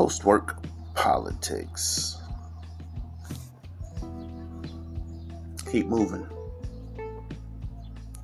Post 0.00 0.24
work 0.24 0.56
politics. 0.94 2.16
Keep 5.70 5.88
moving. 5.88 6.26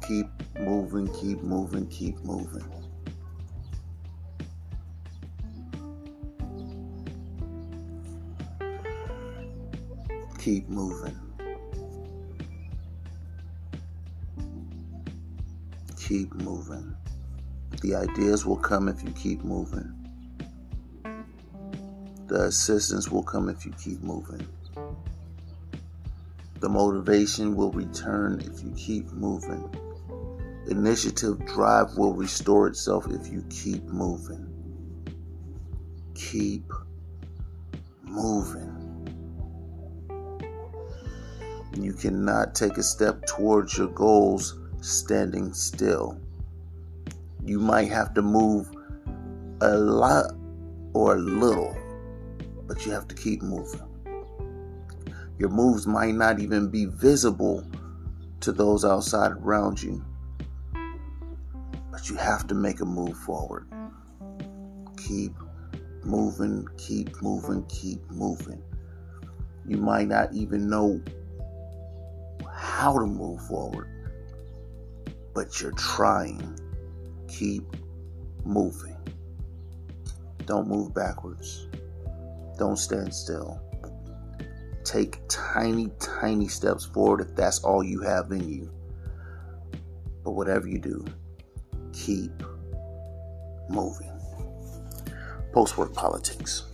Keep 0.09 0.27
moving, 0.59 1.07
keep 1.13 1.43
moving, 1.43 1.87
keep 1.89 2.17
moving. 2.25 2.65
Keep 10.39 10.71
moving. 10.71 11.21
Keep 16.01 16.35
moving. 16.37 16.97
The 17.83 17.95
ideas 17.97 18.47
will 18.47 18.57
come 18.57 18.89
if 18.89 19.03
you 19.03 19.11
keep 19.11 19.45
moving. 19.45 19.96
The 22.27 22.45
assistance 22.45 23.09
will 23.09 23.23
come 23.23 23.49
if 23.49 23.65
you 23.65 23.73
keep 23.73 24.03
moving. 24.03 24.47
The 26.61 26.69
motivation 26.69 27.55
will 27.55 27.71
return 27.71 28.41
if 28.41 28.63
you 28.65 28.73
keep 28.77 29.13
moving. 29.13 29.71
Initiative 30.69 31.45
drive 31.47 31.97
will 31.97 32.15
restore 32.15 32.67
itself 32.67 33.07
if 33.11 33.29
you 33.29 33.45
keep 33.49 33.85
moving. 33.85 34.45
Keep 36.15 36.73
moving. 38.03 38.73
You 41.75 41.93
cannot 41.93 42.55
take 42.55 42.79
a 42.79 42.83
step 42.83 43.27
towards 43.27 43.77
your 43.77 43.89
goals 43.89 44.59
standing 44.81 45.53
still. 45.53 46.19
You 47.45 47.61
might 47.61 47.89
have 47.91 48.15
to 48.15 48.23
move 48.23 48.69
a 49.61 49.77
lot 49.77 50.33
or 50.95 51.17
a 51.17 51.19
little, 51.19 51.77
but 52.67 52.85
you 52.85 52.93
have 52.93 53.09
to 53.09 53.15
keep 53.15 53.43
moving. 53.43 53.83
Your 55.39 55.51
moves 55.51 55.87
might 55.87 56.15
not 56.15 56.41
even 56.41 56.69
be 56.69 56.87
visible 56.87 57.65
to 58.41 58.53
those 58.53 58.85
outside 58.85 59.33
around 59.33 59.83
you, 59.83 60.05
but 61.91 62.09
you 62.09 62.17
have 62.17 62.47
to 62.47 62.55
make 62.55 62.81
a 62.81 62.85
move 62.85 63.17
forward. 63.19 63.67
Keep 64.97 65.33
moving, 66.05 66.67
keep 66.79 67.21
moving, 67.23 67.65
keep 67.67 68.01
moving. 68.11 68.63
You 69.67 69.77
might 69.77 70.09
not 70.09 70.33
even 70.33 70.69
know 70.69 71.03
how 72.51 72.99
to 72.99 73.07
move 73.07 73.41
forward, 73.47 73.89
but 75.35 75.61
you're 75.61 75.73
trying. 75.73 76.59
Keep 77.29 77.65
moving. 78.45 78.97
Don't 80.47 80.69
move 80.69 80.95
backwards. 80.95 81.67
Don't 82.59 82.77
stand 82.77 83.15
still. 83.15 83.61
Take 84.85 85.19
tiny, 85.29 85.91
tiny 85.99 86.49
steps 86.49 86.85
forward 86.85 87.21
if 87.21 87.35
that's 87.35 87.59
all 87.65 87.83
you 87.83 88.01
have 88.03 88.31
in 88.31 88.49
you. 88.49 88.71
But 90.25 90.33
whatever 90.33 90.69
you 90.69 90.79
do, 90.79 91.05
keep 91.93 92.31
moving. 93.69 94.11
Post 95.53 95.77
work 95.77 95.93
politics. 95.93 96.65